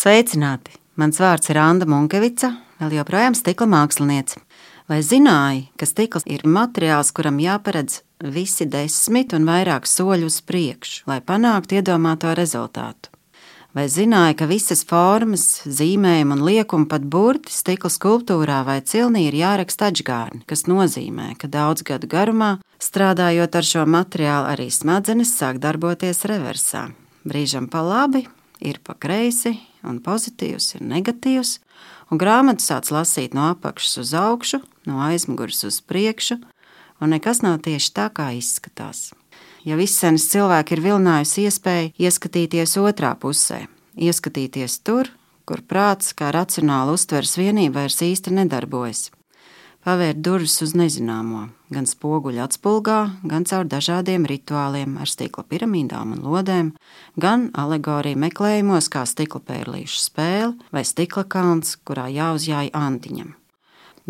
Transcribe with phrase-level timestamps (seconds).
[0.00, 0.78] Sveicināti!
[0.96, 2.48] Mans vārds ir Anna Munkevica,
[2.80, 4.38] vēl joprojām stikla māksliniece.
[4.88, 11.02] Vai zināji, ka stikls ir materiāls, kuram jāparedz visi desmit un vairāk soļu uz priekšu,
[11.10, 13.12] lai panāktu iedomāto rezultātu?
[13.76, 19.36] Vai zināji, ka visas formas, zīmējumi un liekumi, pat burti stikla skulptūrā vai cilnī ir
[19.42, 25.60] jāraksta atžgārni, kas nozīmē, ka daudz gadu garumā, strādājot ar šo materiālu, arī smadzenes sāk
[25.60, 26.88] darboties reversā.
[27.28, 28.24] Brīžam pa labi,
[28.60, 29.56] ir pa kreisi,
[29.86, 31.58] un pozitīvs ir negatīvs,
[32.10, 36.40] un grāmatu sāc lasīt no apakšas uz augšu, no aizmugures uz priekšu,
[37.00, 39.10] un nekas nav tieši tā, kā izskatās.
[39.64, 45.12] Ja vissenes cilvēki ir vilinājusi iespēju ieskatīties otrā pusē, ieskatīties tur,
[45.44, 49.08] kur prāts kā racionāla uztveres vienība vairs īsti nedarbojas
[49.86, 56.22] pavērt durvis uz nezināmo, gan spoguļu atspulgā, gan caur dažādiem rituāliem ar stikla piramīdām un
[56.24, 56.72] lodēm,
[57.16, 63.34] gan alegoriju meklējumos, kā stikla pērlīšu spēle vai stikla kalns, kurā jāuzjāj antiņam.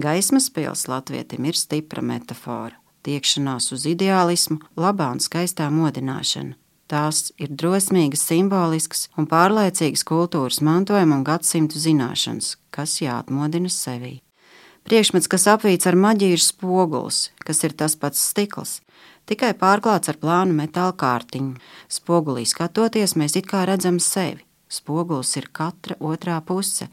[0.00, 6.56] Gaismas pils latvietim ir stipra metāfora, tiekšanās uz ideālismu, labā un skaistā modināšana.
[6.90, 14.16] Tās ir drosmīgas, simboliskas un pārliecīgas kultūras mantojuma un gadsimtu zināšanas, kas jāatmodina sevī.
[14.90, 18.80] Priekšmets, kas apvīts ar maģiju, ir spogulis, kas ir tas pats stikls,
[19.30, 21.60] tikai pārklāts ar plānu metāla kārtiņu.
[21.86, 24.42] Spogulī skatoties, mēs it kā redzam sevi.
[24.66, 26.88] Spogulis ir katra otrā puse,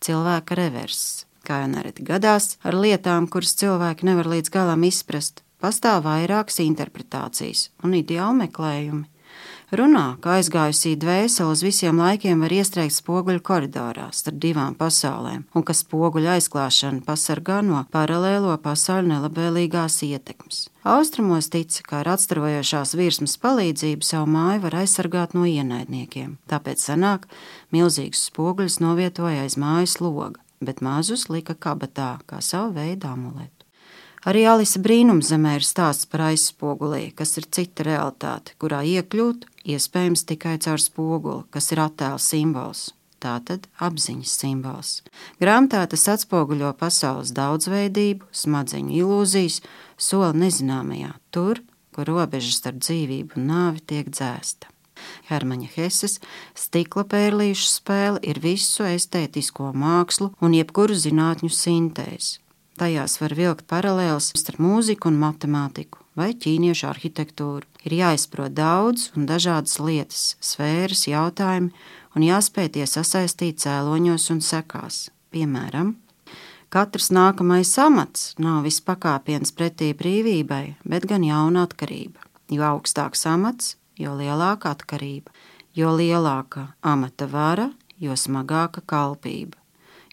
[0.00, 1.26] cilvēka reverss.
[1.44, 7.68] Kā jau nereti gadās ar lietām, kuras cilvēki nevar līdz galam izprast, pastāv vairākas interpretācijas
[7.84, 9.04] un ideāli meklējumi.
[9.74, 15.64] Runā, ka aizgājusī dvēsele uz visiem laikiem var iestrēgt spoguļu koridorā starp divām pasaulēm, un
[15.66, 20.68] ka spoguļu aizklāšana pasargā no paralēlo pasauļu nelabvēlīgās ietekmes.
[20.84, 27.26] Austrumos tic, ka ar atstarojošās virsmas palīdzību savu māju var aizsargāt no ienaidniekiem, tāpēc senāk
[27.74, 33.63] milzīgus spoguļus novietoja aiz mājas loga, bet mazus lika kabatā kā savu veidu amuletu.
[34.24, 40.54] Arī Alisa brīnumzemē ir stāsts par aizspogulī, kas ir cita realitāte, kurā iekļūt iespējams tikai
[40.64, 42.86] caur spoguli, kas ir attēla simbols.
[43.20, 44.90] Tātad apziņas simbols.
[45.40, 49.62] Grāmatā tas atspoguļo pasaules daudzveidību, smadzeņu ilūzijas,
[49.96, 51.60] soli nezināmajā, tur,
[51.92, 54.68] kur robežas starp dzīvību un nāvi tiek dzēsta.
[55.28, 56.16] Hermaņa Heses
[56.56, 62.43] stikla pērlīšu spēle ir visu estētisko mākslu un jebkuru zinātņu sintēzi.
[62.74, 67.66] Tajās var vilkt paralēlus starp mūziku un matemātiku vai ķīniešu arhitektūru.
[67.86, 71.70] Ir jāizprot daudz un dažādas lietas, sfēras, jautājumi
[72.18, 75.00] un jāspēj tie sasaistīt cēloņos un sekās.
[75.34, 75.94] Piemēram,
[76.74, 82.26] katrs nākamais amats nav viss pakāpiens pretī brīvībai, bet gan jauna atkarība.
[82.50, 85.30] Jo augstāks amats, jo lielāka atkarība,
[85.78, 87.70] jo lielāka amata vara,
[88.02, 89.63] jo smagāka kalpība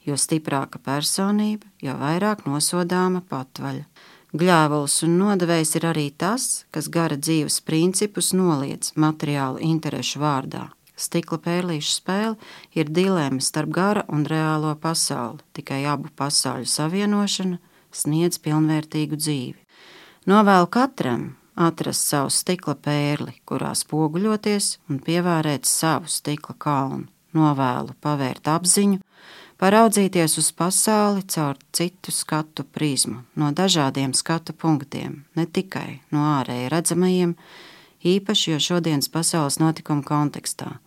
[0.08, 3.86] jo stiprāka personība, jo vairāk nosodāma patvaļa.
[4.32, 10.70] Gļēvuls un nodevējs ir arī tas, kas gara dzīves principus noliedz materiālu interešu vārdā.
[10.96, 12.38] Stikla pērlīšu spēle
[12.78, 17.60] ir dilemma starp gara un reālo pasauli, tikai abu pasauļu savienošana
[17.92, 19.60] sniedz pilnvērtīgu dzīvi.
[20.30, 27.08] Novēlu katram atrast savu stikla pērli, kurā spoguļoties un pievērēt savu stikla kalnu.
[27.36, 29.00] Novēlu pavērt apziņu,
[29.62, 36.72] paraudzīties uz pasauli caur citu skatu prizmu, no dažādiem skatu punktiem, ne tikai no ārēji
[36.74, 37.36] redzamajiem,
[38.02, 40.80] īpaši jo šodienas pasaules notikuma kontekstā.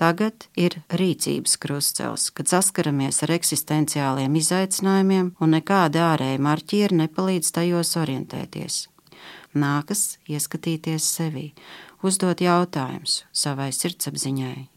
[0.00, 7.98] Tagad ir rīcības krustcels, kad saskaramies ar eksistenciāliem izaicinājumiem, un nekāda ārēja marķieri nepalīdz tajos
[8.00, 8.86] orientēties.
[9.52, 11.50] Nākas ieskatīties sevi,
[12.00, 14.70] uzdot jautājumus savai sirdsapziņai,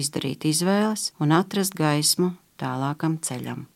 [0.00, 3.66] izdarīt izvēles un atrast gaismu tālākam ceļam.